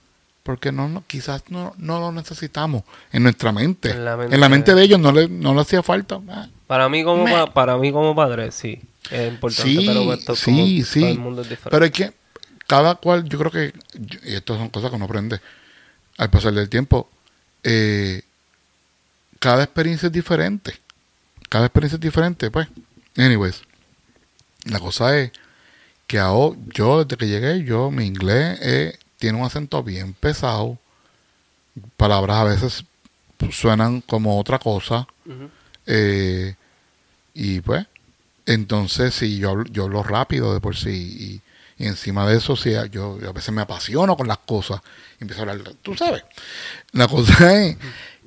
[0.49, 2.83] Porque no, no quizás no, no lo necesitamos
[3.13, 3.91] en nuestra mente.
[3.91, 4.35] En la mente.
[4.35, 6.19] En la mente de ellos no le, no le hacía falta.
[6.27, 8.81] Ah, Para mí como pa- para mí como padre, sí.
[9.11, 11.01] Es importante, Sí, pero pues, esto es sí, como sí.
[11.01, 11.71] todo el mundo es diferente.
[11.71, 12.13] Pero es que
[12.67, 13.75] cada cual, yo creo que,
[14.25, 15.39] y estas son cosas que uno aprende
[16.17, 17.11] al pasar del tiempo,
[17.63, 18.23] eh,
[19.39, 20.79] cada experiencia es diferente.
[21.51, 22.69] Cada experiencia es diferente, pues.
[23.19, 23.61] Anyways,
[24.65, 25.31] la cosa es
[26.07, 30.79] que ahora, yo desde que llegué, yo, mi inglés eh, tiene un acento bien pesado.
[31.97, 32.85] Palabras a veces
[33.51, 35.07] suenan como otra cosa.
[35.87, 36.55] Eh,
[37.35, 37.87] y pues,
[38.47, 41.41] entonces si yo, hablo- yo hablo rápido de por sí
[41.79, 44.81] y, y encima de eso, sí, yo, yo a veces me apasiono con las cosas
[45.21, 46.25] y empiezo a hablar, tú sabes.
[46.93, 47.77] La cosa es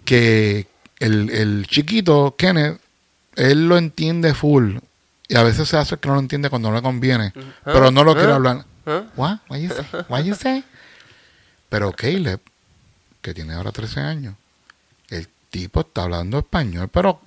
[0.06, 0.68] que
[1.00, 2.80] el, el chiquito, Kenneth,
[3.36, 4.78] él lo entiende full
[5.28, 8.04] y a veces se hace que no lo entiende cuando no le conviene, pero no
[8.04, 8.66] lo quiere ah, hablar.
[9.16, 9.38] What?
[9.50, 9.86] What you say?
[10.10, 10.64] What you say?
[11.72, 12.42] Pero Caleb,
[13.22, 14.36] que tiene ahora 13 años,
[15.10, 17.22] el tipo está hablando español, pero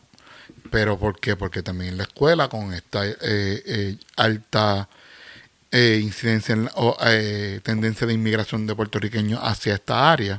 [0.70, 1.34] pero ¿por qué?
[1.34, 4.88] Porque también en la escuela con esta eh, eh, alta
[5.72, 10.38] eh, incidencia en o eh, tendencia de inmigración de puertorriqueños hacia esta área,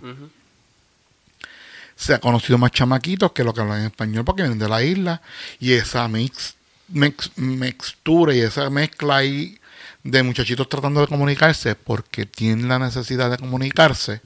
[1.96, 5.22] se ha conocido más chamaquitos que los que hablan español porque vienen de la isla
[5.60, 6.56] y esa mix,
[6.94, 9.58] mix- mixtura y esa mezcla ahí
[10.06, 14.22] de muchachitos tratando de comunicarse porque tienen la necesidad de comunicarse.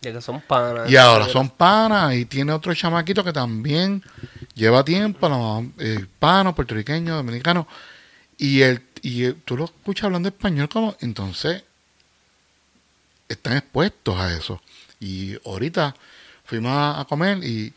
[0.00, 0.90] Ya que son panas.
[0.90, 4.02] y ahora son panas y tiene otro chamaquito que también
[4.54, 7.66] lleva tiempo, no, eh, hispano, puertorriqueño, dominicano
[8.38, 11.62] y el y el- tú lo escuchas hablando español como entonces
[13.28, 14.60] están expuestos a eso
[15.00, 15.94] y ahorita
[16.44, 17.72] fuimos a, a comer y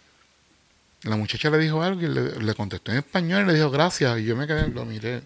[1.04, 4.20] la muchacha le dijo algo y le, le contestó en español y le dijo gracias
[4.20, 5.22] y yo me quedé lo miré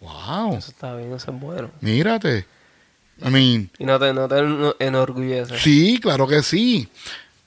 [0.00, 1.70] wow Eso está bien, eso es bueno.
[1.80, 2.46] mírate
[3.24, 5.58] I mean Y no te, no te enorgullece.
[5.58, 6.88] Sí, claro que sí.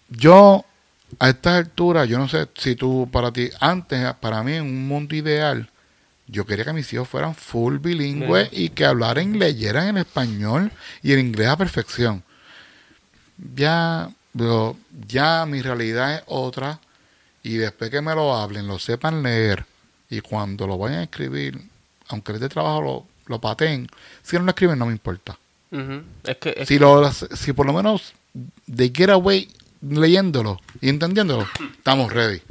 [0.10, 0.66] Yo,
[1.20, 4.88] a estas alturas, yo no sé si tú, para ti, antes, para mí, en un
[4.88, 5.70] mundo ideal,
[6.28, 11.14] yo quería que mis hijos fueran full bilingües y que hablaran leyeran en español y
[11.14, 12.24] en inglés a perfección.
[13.56, 14.76] Ya, pero
[15.08, 16.80] ya mi realidad es otra
[17.42, 19.66] y después que me lo hablen, lo sepan leer
[20.10, 21.62] y cuando lo vayan a escribir,
[22.10, 23.88] aunque les de trabajo lo, lo pateen,
[24.22, 25.38] si no lo escriben no me importa.
[26.24, 28.14] Es que, es Si, lo, si por lo menos
[28.66, 29.48] de Get Away
[29.82, 32.42] leyéndolo y entendiéndolo, estamos ready.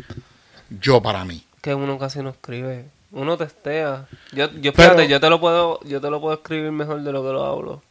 [0.81, 1.45] Yo para mí.
[1.61, 2.87] que uno casi no escribe.
[3.11, 4.07] Uno testea.
[4.33, 7.11] Yo, yo Pero- fíjate, yo te lo puedo, yo te lo puedo escribir mejor de
[7.13, 7.83] lo que lo hablo.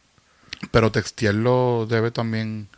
[0.70, 2.68] Pero textearlo debe también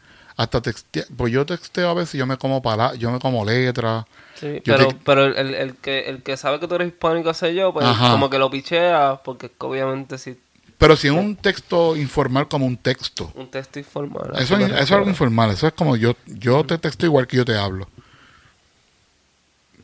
[0.43, 4.07] hasta textear, pues yo texteo a veces, yo me como para, yo me como letras.
[4.35, 7.55] Sí, pero, te- pero el, el- que, el que sabe que tú eres hispánico, sé
[7.55, 8.13] yo, pues Ajá.
[8.13, 10.39] como que lo pichea, porque obviamente si
[10.79, 13.31] Pero si es un texto informal como un texto.
[13.35, 14.31] un texto informal.
[14.39, 17.37] Eso, es- eso es algo informal, eso es como yo, yo te texto igual que
[17.37, 17.87] yo te hablo.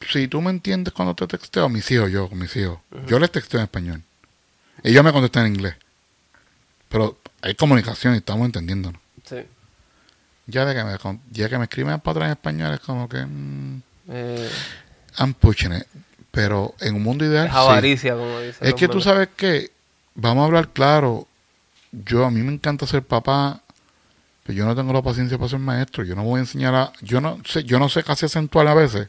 [0.08, 3.30] Si tú me entiendes cuando te texteo, mis hijos, yo con mis hijos, yo les
[3.30, 4.02] texteo en español.
[4.82, 5.74] Ellos me contestan en inglés.
[6.88, 9.00] Pero hay comunicación y estamos entendiéndonos.
[10.46, 10.96] Ya de que me,
[11.30, 13.24] ya que me escriben para atrás en español es como que...
[13.24, 14.48] mm, Eh,
[15.18, 15.86] I'm pushing it.
[16.30, 17.46] Pero en un mundo ideal...
[17.46, 17.58] es sí.
[17.58, 18.68] avaricia, como dicen.
[18.68, 19.72] Es que tú sabes que,
[20.14, 21.26] vamos a hablar claro,
[21.90, 23.60] yo a mí me encanta ser papá,
[24.44, 26.04] pero yo no tengo la paciencia para ser maestro.
[26.04, 28.74] Yo no voy a enseñar a, yo no sé, yo no sé casi acentuar a
[28.74, 29.08] veces,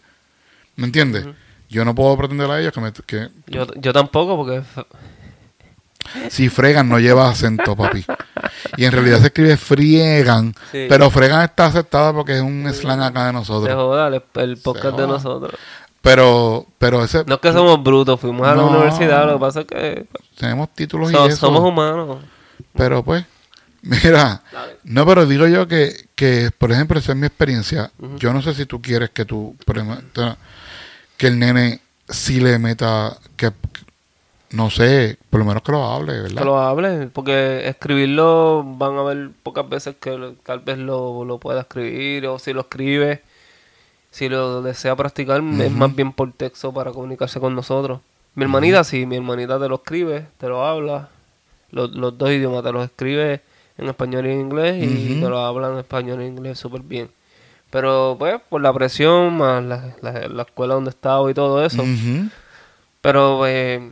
[0.75, 1.27] ¿me entiendes?
[1.69, 4.63] Yo no puedo pretender a ellos que, me, que Yo, yo tampoco, porque
[6.29, 8.05] si fregan no lleva acento, papi.
[8.77, 10.85] Y en realidad se escribe friegan, Sí.
[10.89, 13.75] pero fregan está aceptada porque es un slang acá de se nosotros.
[13.75, 15.53] joda el, el podcast de nosotros.
[16.01, 18.69] Pero, pero ese, No es que somos brutos, fuimos a la No.
[18.69, 20.05] universidad, lo que pasa es que
[20.37, 21.37] tenemos títulos so- y eso.
[21.37, 22.19] somos humanos.
[22.73, 23.25] Pero pues,
[23.81, 24.77] mira, Dale.
[24.85, 27.91] no, pero digo yo que, que, por ejemplo, esa es mi experiencia.
[28.17, 29.55] Yo no sé si tú quieres que tú,
[31.17, 33.51] que el nene sí le meta, que,
[34.51, 36.37] no sé, por lo menos que lo hable, ¿verdad?
[36.37, 41.25] Que lo hable, porque escribirlo van a haber pocas veces que lo- tal vez lo,
[41.25, 43.21] lo pueda escribir, o si lo escribe,
[44.11, 47.99] si lo desea practicar, es más bien por texto para comunicarse con nosotros.
[48.35, 51.09] Mi hermanita sí, mi hermanita te lo escribe, te lo habla,
[51.71, 53.41] los, los dos idiomas, te los escribe
[53.77, 57.09] en español y en inglés, y te lo habla en español e inglés súper bien.
[57.69, 61.83] Pero pues, por la presión, más la, la, la escuela donde estaba y todo eso,
[63.01, 63.91] pero eh,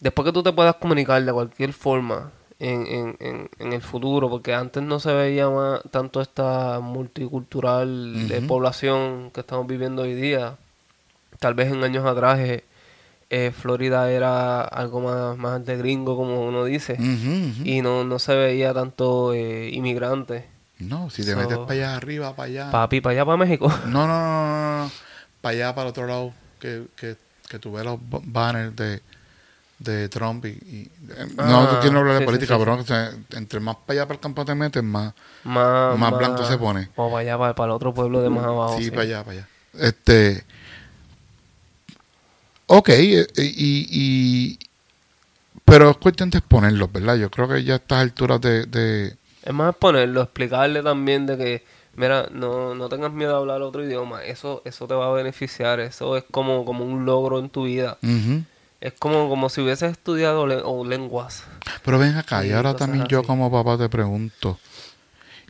[0.00, 4.28] después que tú te puedas comunicar de cualquier forma en, en, en, en el futuro,
[4.28, 10.14] porque antes no se veía más tanto esta multicultural de población que estamos viviendo hoy
[10.14, 10.56] día.
[11.38, 12.64] Tal vez en años atrás eh,
[13.30, 16.96] eh, Florida era algo más, más de gringo, como uno dice,
[17.64, 20.44] y no, no se veía tanto eh, inmigrantes.
[20.80, 22.70] No, si te So- metes para allá arriba, para allá.
[22.70, 23.68] Papi, para allá, para México.
[23.86, 24.90] No, no, no, no, no,
[25.40, 27.16] Para allá, para el otro lado, que, que,
[27.48, 29.00] que tú ves los banners de,
[29.78, 30.48] de Trump y...
[30.48, 33.60] y- eh, no, Ah, tú quieres hablar de sí, política, sí, pero o sea, entre
[33.60, 35.14] más para allá para el campo te metes, más...
[35.44, 36.88] Más, Más blanco se pone.
[36.96, 38.78] O para allá, para, para el otro pueblo de más abajo.
[38.78, 39.48] sí, para allá, para allá.
[39.80, 40.44] Este...
[42.66, 44.58] Ok, eh, y, y...
[45.64, 47.16] Pero es cuestión de exponerlos, ¿verdad?
[47.16, 48.66] Yo creo que ya a estas alturas de...
[48.66, 51.64] de Es más ponerlo, explicarle también de que,
[51.96, 55.80] mira, no, no tengas miedo a hablar otro idioma, eso, eso te va a beneficiar,
[55.80, 57.98] eso es como, como un logro en tu vida.
[58.02, 58.42] Ujú.
[58.80, 61.42] Es como, como si hubieses estudiado le- o lenguas.
[61.84, 64.58] Pero ven acá, y ahora también yo como papá te pregunto,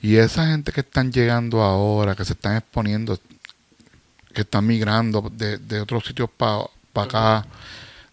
[0.00, 3.18] y esa gente que están llegando ahora, que se están exponiendo,
[4.32, 6.62] que están migrando de, de otros sitios para
[6.94, 7.46] acá,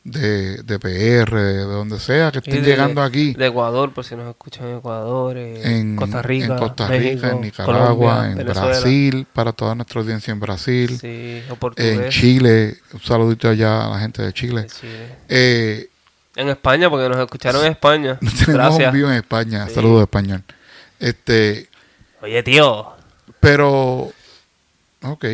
[0.05, 4.15] de, de PR, de donde sea, que estén de- llegando aquí, De Ecuador, por si
[4.15, 8.31] nos escuchan en Ecuador, eh, en Costa Rica, en Costa Rica, México, en Nicaragua, Colombia,
[8.31, 8.67] en Venezuela.
[8.69, 11.41] Brasil, para toda nuestra audiencia en Brasil, Sí,
[11.77, 12.09] en.
[12.09, 14.61] Chile, un saludito allá a la gente de Chile.
[14.61, 15.15] de Chile.
[15.27, 15.89] Eh,
[16.35, 18.19] En España, porque nos escucharon en España.
[18.45, 18.87] tenemos Gracias.
[18.87, 19.73] un vivo en España, Sí.
[19.73, 20.43] saludos de español.
[20.99, 21.67] Este,
[22.21, 22.91] Oye, tío.
[23.39, 24.11] Pero,
[25.01, 25.25] ok.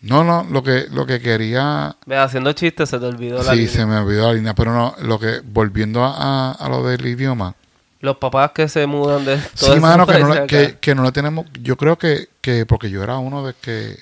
[0.00, 3.56] No, no, lo que, lo que quería, Ve, haciendo chistes se te olvidó la sí,
[3.56, 3.72] línea.
[3.72, 7.04] se me olvidó la línea, pero no, lo que, volviendo a, a- a lo del
[7.04, 7.54] idioma,
[8.00, 10.94] Los papás que se mudan de sí, todos esos mano, que no, le- que, que
[10.94, 13.98] no le tenemos, yo creo que, que, porque yo era uno de que,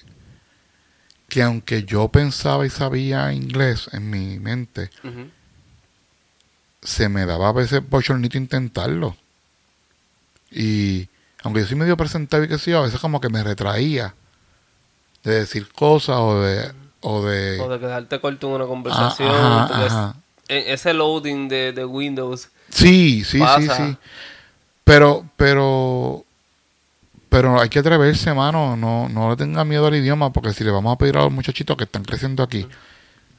[1.29, 4.91] que aunque yo pensaba y sabía inglés en mi mente,
[6.83, 9.17] se me daba a veces bochornito intentarlo.
[10.51, 11.09] Y
[11.43, 14.15] aunque yo soy medio presentado y que sí, a veces como que me retraía
[15.27, 16.73] de decir cosas o de...
[17.01, 19.31] O de, O de quedarte corto en una Ah, conversación.
[19.31, 20.15] ajá,
[20.49, 22.49] e- ese loading de, de Windows.
[22.71, 23.77] Sí, sí, sí, Pasa.
[23.77, 23.97] sí.
[24.83, 26.25] Pero, pero,
[27.29, 28.77] pero hay que atreverse, mano.
[28.77, 31.33] No, no le tenga miedo al idioma, porque si le vamos a pedir a los
[31.33, 32.67] muchachitos que están creciendo aquí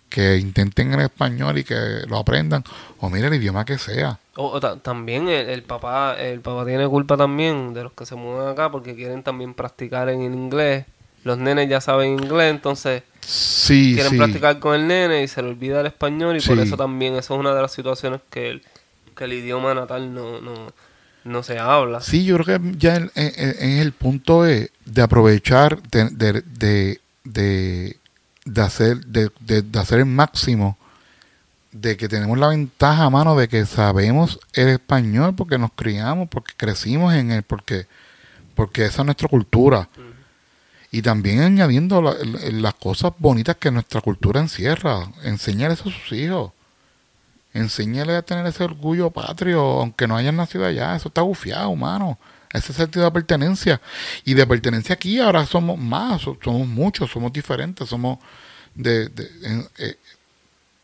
[0.10, 1.76] que intenten en español y que
[2.08, 2.64] lo aprendan,
[3.02, 4.18] o mire el idioma que sea.
[4.38, 8.06] O, o ta- también el, el papá el papá tiene culpa también de los que
[8.06, 10.86] se mudan acá porque quieren también practicar en el inglés.
[11.24, 14.18] Los nenes ya saben inglés, entonces Sí, quieren sí.
[14.18, 17.34] practicar con el nene y se le olvida el español y por eso también eso
[17.34, 18.64] es una de las situaciones que el,
[19.16, 20.72] que el idioma natal no, no,
[21.26, 22.00] no se habla.
[22.00, 26.42] Sí, yo creo que ya en, en- en el punto de, de aprovechar, de, de,
[26.44, 27.98] de, de-
[28.46, 30.78] de hacer, de, de- hacer el máximo,
[31.74, 36.54] de que tenemos la ventaja, mano, de que sabemos el español porque nos criamos, porque
[36.56, 37.88] crecimos en él, porque,
[38.56, 39.90] porque esa es nuestra cultura.
[40.92, 45.12] Y también añadiendo las cosas bonitas que nuestra cultura encierra.
[45.24, 46.52] Enseñarles a sus hijos.
[47.54, 50.96] Enséñale a tener ese orgullo patrio, aunque no hayan nacido allá.
[50.96, 52.18] Eso está bufiado, mano.
[52.54, 53.82] Ese sentido de pertenencia.
[54.24, 58.20] Y de pertenencia aquí ahora somos más, so- somos muchos, somos diferentes, somos
[58.74, 59.12] de...
[59.78, 59.96] eh,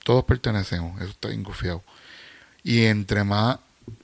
[0.03, 1.81] todos pertenecemos, eso está engufiado.
[2.63, 3.59] Y entre más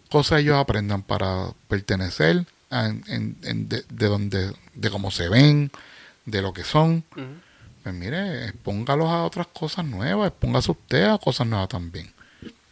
[0.09, 5.71] cosas ellos aprendan para pertenecer, en, en- en- de, de donde, de cómo se ven,
[6.25, 7.25] de lo que son, Ujú.
[7.83, 12.11] pues mire, expóngalos a otras cosas nuevas, expóngase usted a cosas nuevas también.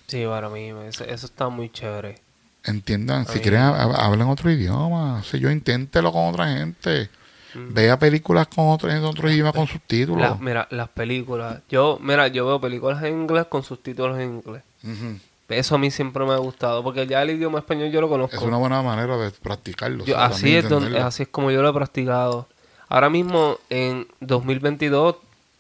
[0.08, 2.20] Sí, para mí, eso, eso está muy chévere.
[2.64, 3.40] Entiendan, si Ahí.
[3.42, 7.10] quieren ha- ha- hablen otro idioma, si yo inténtelo con otra gente,
[7.54, 10.22] vea películas con otro, en otro idioma con subtítulos.
[10.22, 11.62] La- mira, las películas.
[11.70, 14.64] Yo, mira, yo veo películas en inglés con subtítulos en inglés.
[14.84, 15.20] Ujú.
[15.50, 18.36] Eso a mí siempre me ha gustado, porque ya el idioma español yo lo conozco.
[18.36, 20.04] Es una buena manera de practicarlo.
[20.06, 22.48] Yo- o sea, así, es donde, así es como yo lo he practicado.
[22.90, 25.16] Ahora mismo, en 2022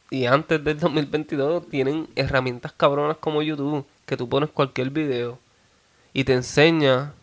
[0.09, 5.39] y antes del 2022, tienen herramientas cabronas como YouTube, que tú pones cualquier video
[6.13, 7.13] y te enseña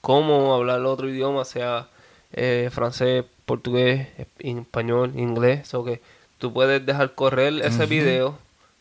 [0.00, 1.88] cómo hablar otro idioma, sea
[2.32, 5.72] eh, francés, portugués, es- español, inglés.
[5.74, 6.02] O que
[6.38, 8.38] tú puedes dejar correr ese video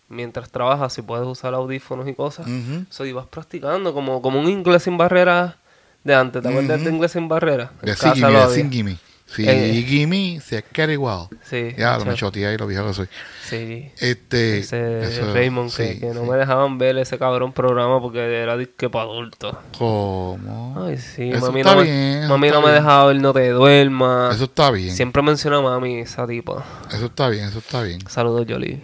[0.10, 2.48] mientras trabajas, si puedes usar audífonos y cosas.
[2.90, 5.56] So, y vas practicando como, como un inglés sin barreras
[6.04, 6.42] de antes.
[6.42, 7.70] ¿Te acuerdas de inglés sin barreras?
[7.82, 8.98] De sí, gimme, sin gimme.
[9.28, 9.84] Si Eh.
[9.88, 11.28] gimme, se queda igual.
[11.44, 13.08] Sí, Ya, lo me choteé ahí lo viejo que soy.
[13.48, 13.92] Sí.
[14.00, 16.30] Este, Ese eso- Raymond que, sí, que no sí.
[16.30, 19.56] me dejaban ver ese cabrón programa porque era disque para adultos.
[19.78, 20.76] ¿Cómo?
[20.84, 22.76] Ay, sí, Eso mami, no, me- bien, mami no me bien.
[22.76, 24.36] dejaba ver No te duermas.
[24.36, 24.96] Eso está bien.
[24.96, 26.64] Siempre menciona a mami esa tipa.
[26.92, 28.00] Eso está bien, eso está bien.
[28.10, 28.82] Saludos, Jolie.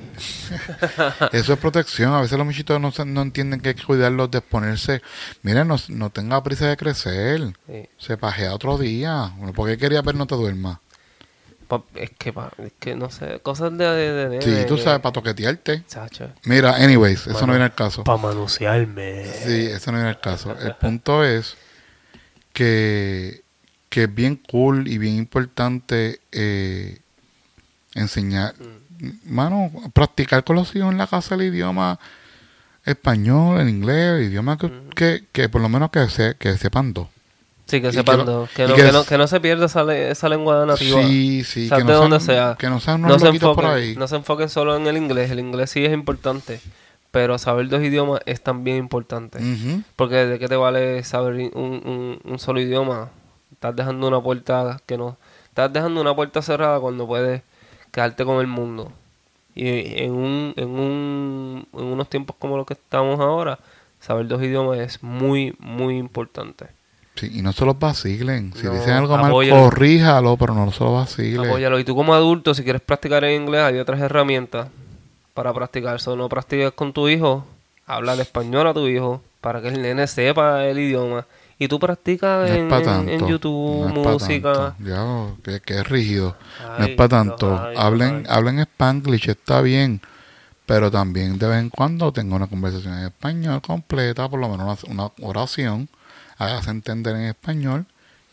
[1.32, 2.14] Eso es protección.
[2.14, 5.02] A veces los muchachitos no, no entienden que hay que cuidarlos de exponerse.
[5.42, 7.42] Miren, no, no tenga prisa de crecer.
[7.68, 7.90] Sí.
[7.98, 9.32] Se pajea otro día.
[9.56, 10.78] ¿Por qué quería ver No te duermas?
[11.96, 15.84] Es que, es que no sé, cosas de, de, de Sí, tú sabes, para toquetearte.
[15.88, 16.30] Chacho.
[16.44, 18.04] Mira, anyways, eso no viene al caso.
[18.04, 19.26] Para manosearme.
[19.26, 20.56] Sí, eso no viene al caso.
[20.60, 21.56] El punto es
[22.54, 23.44] que,
[23.90, 27.00] que es bien cool y bien importante eh,
[27.96, 28.54] enseñar,
[29.26, 32.00] mano, practicar con los hijos en la casa el idioma
[32.86, 36.94] español, el inglés, el idioma que, que, que por lo menos que, se, que sepan
[36.94, 37.08] dos.
[37.66, 38.50] Sí, que sepan que no- dos.
[38.50, 41.02] Que no, que no, que no se pierda esa, le- esa lengua nativa.
[41.04, 42.56] Sí, sí, sea, que de no, donde sean, sea.
[42.60, 43.96] que no sean no unos se, por ahí.
[43.96, 45.32] no se enfoquen solo en el inglés.
[45.32, 46.60] El inglés sí es importante.
[47.12, 49.40] Pero saber dos idiomas es también importante.
[49.98, 53.10] Porque de qué te vale saber un, un, un solo idioma.
[53.52, 55.18] Estás dejando una puerta que no.
[55.50, 57.42] Estás dejando una puerta cerrada cuando puedes
[57.92, 58.92] quedarte con el mundo.
[59.54, 59.68] Y
[60.04, 63.60] en un, en un en unos tiempos como los que estamos ahora,
[64.00, 66.68] saber dos idiomas es muy, muy importante.
[67.16, 68.54] Sí, y no se los vacilen.
[68.56, 71.46] Si No, dicen algo mal, corríjalo, pero no se los vacilen.
[71.46, 71.80] Apóyalo.
[71.80, 74.68] Y tú como adulto, si quieres practicar en inglés, hay otras herramientas
[75.34, 75.98] para practicar.
[75.98, 77.46] Eso no practiques con tu hijo.
[77.86, 81.26] Habla el español a tu hijo para que el nene sepa el idioma.
[81.60, 82.56] Y tú practicas No
[83.08, 84.76] en, YouTube, no música.
[84.80, 86.36] Ya, que, que es rígido.
[86.80, 87.56] no es para tanto.
[87.78, 90.02] hablen, hablen Spanglish, está bien.
[90.66, 94.84] Pero también de vez en cuando tenga una conversación en español completa, por lo menos
[94.86, 95.88] una, una oración.
[96.44, 97.86] Hágase entender en español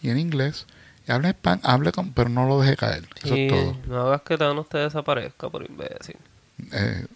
[0.03, 0.67] y en inglés.
[1.07, 3.09] Y hable, espan- hable con, pero no lo deje caer.
[3.23, 3.77] Eso Sí, es todo.
[3.87, 6.17] no hagas que Thanos te desaparezca por imbécil.
[6.73, 7.07] Eh,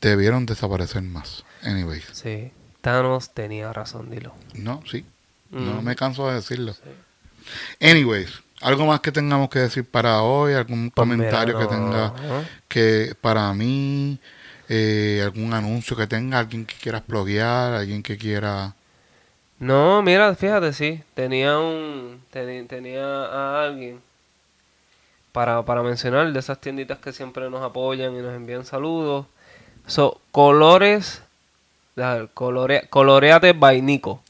[0.00, 1.44] debieron desaparecer más.
[1.62, 2.04] Anyways.
[2.12, 2.50] Sí.
[2.80, 4.34] Thanos tenía razón, dilo.
[4.54, 5.04] No, sí.
[5.50, 5.84] No Mm.
[5.84, 6.74] me canso de decirlo.
[7.80, 11.70] Anyways, algo más que tengamos que decir para hoy, algún Pues mira, comentario que no,
[11.70, 12.44] tenga ¿no?
[12.68, 14.18] que para mí,
[14.68, 18.74] eh, algún anuncio que tenga, alguien que quiera bloguear, alguien que quiera...
[19.62, 21.02] No, mira, fíjate, sí.
[21.14, 22.20] Tenía un.
[22.32, 24.00] teni- tenía a alguien
[25.30, 29.26] para, para mencionar de esas tienditas que siempre nos apoyan y nos envían saludos.
[29.86, 31.22] So, colores.
[31.96, 32.88] colorea- coloreate.
[32.88, 34.22] Coloreate, vainico.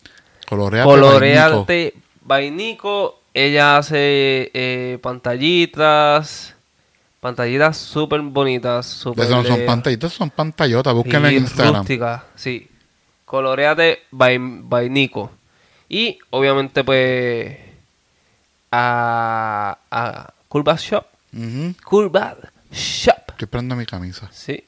[0.49, 3.19] Coloreate by Nico.
[3.35, 6.55] Ella hace eh, pantallitas.
[7.21, 8.85] Pantallitas súper bonitas.
[8.87, 10.93] Súper Eso no son pantallitas, son pantallotas.
[10.93, 11.77] Búsquenla en Instagram.
[11.77, 12.69] rústica, sí.
[13.33, 15.31] Coloreate by, by Nico.
[15.89, 17.57] Y obviamente, pues.
[18.71, 19.79] A.
[19.91, 21.07] A Curva Shop.
[21.33, 21.75] Ujú.
[21.83, 22.37] Curva
[22.71, 23.17] Shop.
[23.31, 24.29] Estoy esperando mi camisa.
[24.33, 24.63] Sí,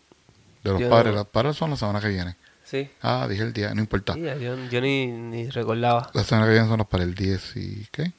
[0.62, 1.12] De los Yo padres.
[1.12, 2.36] no- Los padres son la semana que viene.
[2.64, 2.88] sí.
[3.02, 4.14] Ah, dije el día, no importa.
[4.14, 6.10] Sí, yo, yo ni, ni recordaba.
[6.14, 8.12] La semana que viene son los para el 10 y ¿qué?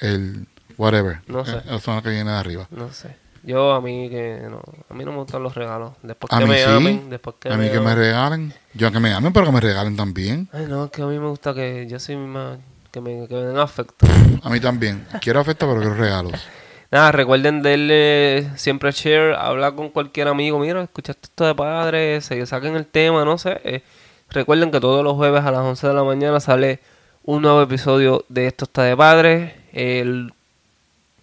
[0.00, 1.20] El whatever.
[1.28, 1.58] No sé.
[1.58, 2.66] Eh, La semana que viene de arriba.
[2.72, 3.14] No sé.
[3.46, 5.92] Yo a mí que no, a mí no me gustan los regalos.
[6.02, 6.64] Después A que mí me sí.
[6.68, 8.52] amen, después que a mí que me regalen.
[8.74, 10.48] Yo que me amen, pero que me regalen también.
[10.52, 12.58] Ay, no, es que a mí me gusta que yo soy más
[12.90, 14.04] que me, que me den afecto.
[14.42, 15.06] A mí también.
[15.22, 16.32] Quiero afecto, pero quiero regalos.
[16.90, 20.58] Nada, recuerden darle siempre share, hablar con cualquier amigo.
[20.58, 23.60] Mira, escuchaste esto de padres, se saquen el tema, no sé.
[23.64, 23.82] Eh,
[24.30, 26.80] recuerden que todos los jueves a las 11 de la mañana sale
[27.24, 29.52] un nuevo episodio de Esto está de padres.
[29.72, 30.32] El-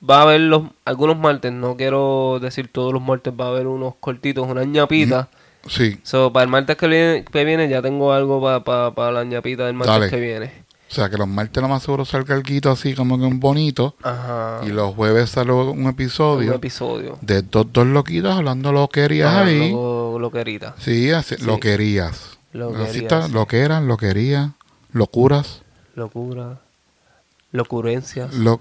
[0.08, 3.68] va a haber los, algunos martes, no quiero decir todos los martes, va a haber
[3.68, 5.28] unos cortitos, unas ñapitas.
[5.68, 6.00] Sí.
[6.04, 8.42] So, para el martes que viene, que viene ya tengo algo
[8.94, 10.10] para la ñapita del martes Dale.
[10.10, 10.64] que viene.
[10.92, 13.96] O sea, que los martes lo más seguro salga algo así como que un bonito.
[14.04, 14.60] Ajá.
[14.64, 17.18] Y los jueves sale un un episodio episodio.
[17.22, 19.72] de dos, dos loquitos hablando loquerías Ah, ahí.
[19.72, 20.76] loco- loquerita.
[20.78, 21.46] Sí, así, Sí.
[21.46, 22.38] loquerías.
[22.52, 23.32] Loquerías, Así está, sí.
[23.32, 24.52] loqueras, loquerías,
[24.92, 25.64] locuras.
[25.96, 26.60] Locura.
[27.52, 28.34] Locurencias.
[28.34, 28.60] Lo,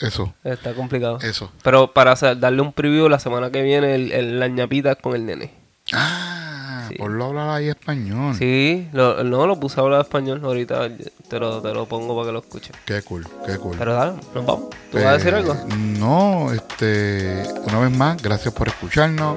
[0.00, 1.18] eso, Está complicado.
[1.22, 1.50] eso.
[1.62, 5.26] Pero para darle un preview la semana que viene, el, el- la ñapita con el
[5.26, 5.52] nene.
[5.92, 6.96] Ah, Sí.
[6.96, 8.34] por lo hablar ahí español.
[8.36, 10.40] Sí, lo- no lo puse a hablar español.
[10.42, 10.88] Ahorita
[11.28, 12.72] te lo, te lo pongo para que lo escuches.
[12.84, 13.76] Qué cool, qué cool.
[13.78, 14.70] Pero dale, nos vamos.
[14.90, 15.54] ¿Tú vas a decir Eh, algo?
[15.68, 19.36] No, este, una vez más, gracias por escucharnos,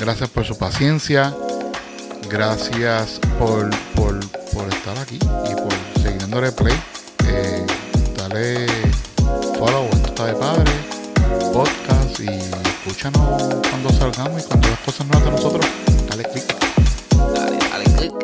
[0.00, 1.32] gracias por su paciencia,
[2.28, 4.18] gracias por, por,
[4.52, 6.74] por estar aquí y por seguir dándole play.
[7.28, 7.64] Eh,
[8.16, 8.66] dale
[10.18, 10.74] de Padres,
[11.52, 15.64] podcast y escúchanos cuando salgamos y cuando las cosas no de nosotros,
[16.08, 16.44] dale click.
[17.32, 18.14] Dale, dale click.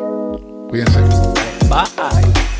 [0.67, 0.99] Cuídense.
[1.69, 2.54] Bye.